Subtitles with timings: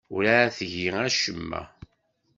[0.13, 1.61] Werɛad tgi acemma.